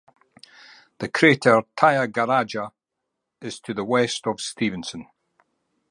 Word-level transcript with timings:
The 0.97 1.07
crater 1.09 1.61
Tyagaraja 1.77 2.71
is 3.39 3.59
to 3.59 3.71
the 3.75 3.83
west 3.85 4.25
of 4.25 4.41
Stevenson. 4.41 5.05